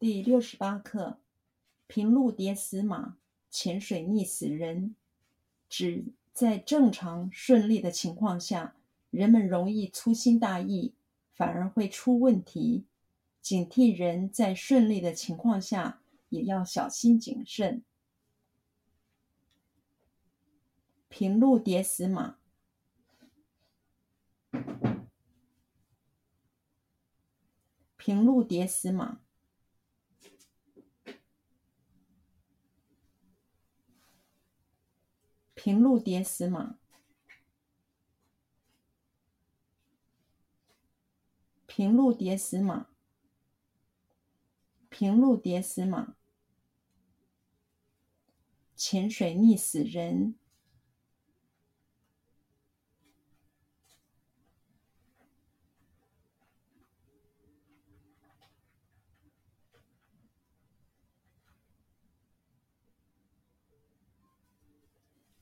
[0.00, 1.18] 第六十八课：
[1.86, 3.18] 平路跌死马，
[3.50, 4.96] 浅水溺死人。
[5.68, 8.74] 指在正常顺利的情况下，
[9.10, 10.94] 人们容易粗心大意，
[11.34, 12.86] 反而会出问题。
[13.42, 17.84] 警惕人在顺利的情况下，也要小心谨慎。
[21.10, 22.38] 平路跌死马。
[27.98, 29.20] 平路跌死马。
[35.62, 36.78] 平路跌死马，
[41.66, 42.86] 平路跌死马，
[44.88, 46.16] 平路跌死马，
[48.74, 50.34] 浅水溺死人，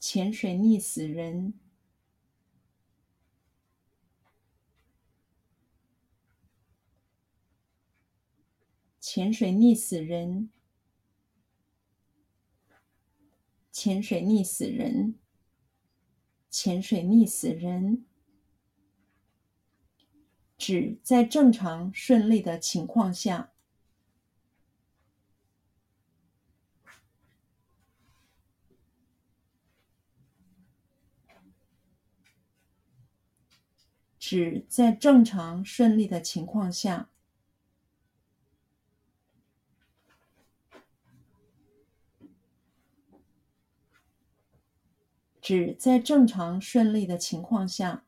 [0.00, 1.54] 潜水溺死人，
[9.00, 10.50] 潜水溺死人，
[13.72, 15.18] 潜水溺死人，
[16.48, 18.04] 潜水溺死人，
[20.56, 23.52] 指在正常顺利的情况下。
[34.30, 37.08] 指在正常顺利的情况下，
[45.40, 48.04] 指在正常顺利的情况下，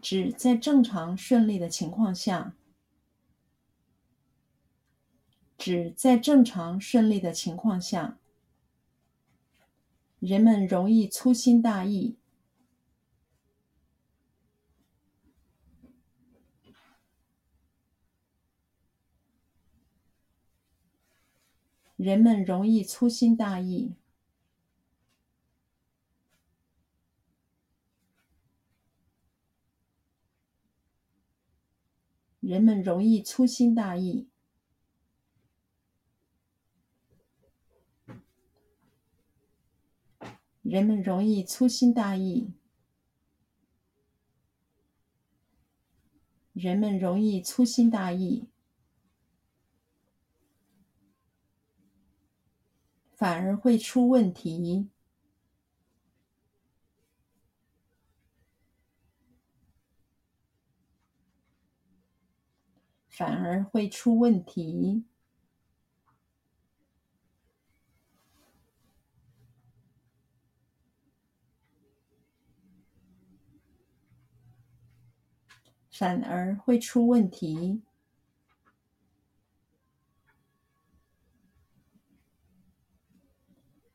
[0.00, 2.54] 指在正常顺利的情况下。
[5.60, 8.18] 指在正常顺利的情况下，
[10.18, 12.16] 人们容易粗心大意，
[21.96, 23.92] 人们容易粗心大意，
[32.40, 34.26] 人们容易粗心大意。
[40.70, 42.52] 人们容易粗心大意，
[46.52, 48.46] 人们容易粗心大意，
[53.16, 54.88] 反而会出问题，
[63.08, 65.09] 反而会出问题。
[76.00, 77.82] 反而会出问题，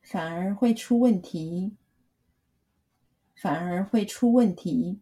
[0.03, 1.75] 反而会出问题，
[3.33, 5.01] 反而会出问题。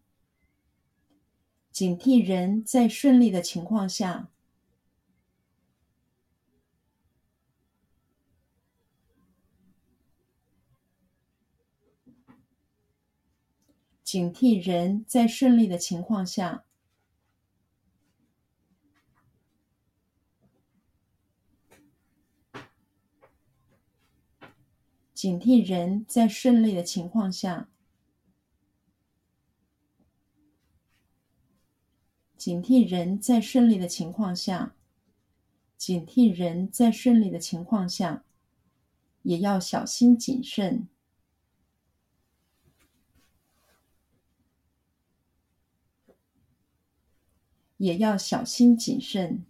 [1.70, 4.30] 警惕人在顺利的情况下，
[14.02, 16.64] 警惕人在顺利的情况下。
[25.24, 27.70] 警惕人在顺利的情况下，
[32.36, 34.74] 警惕人在顺利的情况下，
[35.78, 38.22] 警惕人在顺利的情况下，
[39.22, 40.88] 也要小心谨慎，
[47.78, 49.42] 也要小心谨慎。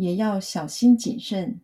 [0.00, 1.60] 也要小心谨慎，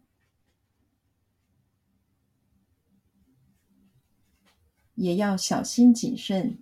[4.95, 6.59] 也要小心谨慎，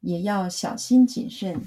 [0.00, 1.66] 也要小心谨慎。